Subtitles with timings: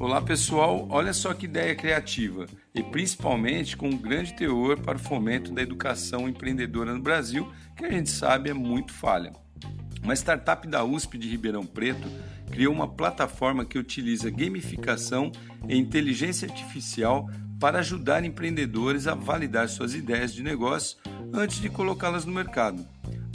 [0.00, 4.98] Olá pessoal, olha só que ideia criativa e principalmente com um grande teor para o
[4.98, 9.30] fomento da educação empreendedora no Brasil, que a gente sabe é muito falha.
[10.02, 12.08] Uma startup da USP de Ribeirão Preto
[12.50, 15.30] criou uma plataforma que utiliza gamificação
[15.68, 17.28] e inteligência artificial
[17.60, 20.96] para ajudar empreendedores a validar suas ideias de negócio
[21.30, 22.88] antes de colocá-las no mercado.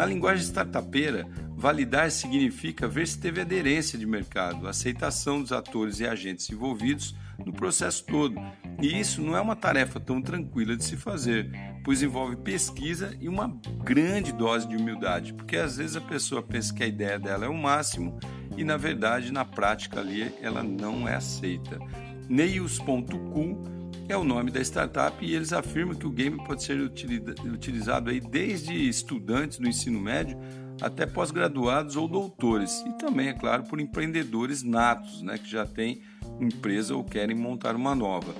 [0.00, 6.06] Na linguagem startupeira, validar significa ver se teve aderência de mercado, aceitação dos atores e
[6.06, 8.40] agentes envolvidos no processo todo.
[8.80, 11.50] E isso não é uma tarefa tão tranquila de se fazer,
[11.84, 16.72] pois envolve pesquisa e uma grande dose de humildade, porque às vezes a pessoa pensa
[16.72, 18.18] que a ideia dela é o máximo
[18.56, 21.78] e na verdade na prática ali ela não é aceita.
[22.26, 23.79] Neils.com
[24.12, 28.20] é o nome da startup e eles afirmam que o game pode ser utilizado aí
[28.20, 30.36] desde estudantes do ensino médio
[30.80, 36.02] até pós-graduados ou doutores e também, é claro, por empreendedores natos, né, que já têm
[36.40, 38.34] empresa ou querem montar uma nova.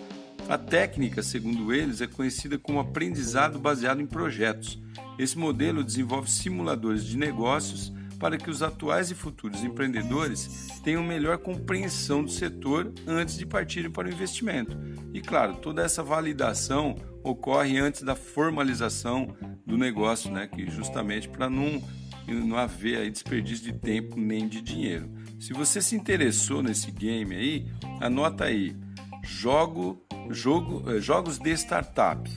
[0.49, 4.81] A técnica, segundo eles, é conhecida como aprendizado baseado em projetos.
[5.19, 11.39] Esse modelo desenvolve simuladores de negócios para que os atuais e futuros empreendedores tenham melhor
[11.39, 14.79] compreensão do setor antes de partirem para o investimento.
[15.15, 19.35] E claro, toda essa validação ocorre antes da formalização
[19.67, 20.47] do negócio, né?
[20.47, 21.83] Que justamente para não,
[22.29, 25.11] não haver aí desperdício de tempo nem de dinheiro.
[25.39, 27.67] Se você se interessou nesse game aí,
[28.01, 28.77] anota aí
[29.23, 32.31] jogo, jogo, eh, jogos de startup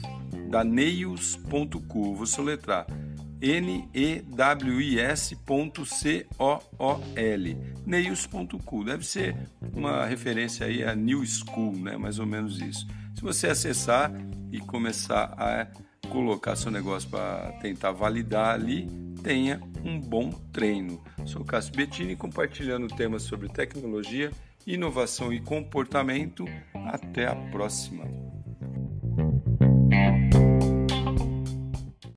[0.48, 2.14] da Neils.co.
[2.14, 2.86] Vou soletrar
[3.44, 4.24] N-E-W-I-S.C-O-O-L.
[7.84, 8.84] Neils.cool.
[8.84, 9.36] Deve ser
[9.74, 11.98] uma referência aí a New School, né?
[11.98, 12.86] Mais ou menos isso.
[13.14, 14.10] Se você acessar
[14.50, 15.66] e começar a
[16.08, 18.88] colocar seu negócio para tentar validar ali,
[19.22, 21.04] tenha um bom treino.
[21.26, 24.30] Sou Cássio Bettini compartilhando temas sobre tecnologia,
[24.66, 26.46] inovação e comportamento.
[26.86, 28.23] Até a próxima.